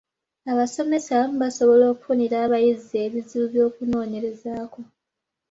Abasomesa 0.51 1.09
abamu 1.13 1.37
basobola 1.43 1.83
okufunira 1.93 2.35
abayizi 2.45 2.93
ebizibu 3.05 3.45
by’okunoonyerezaako. 3.51 4.79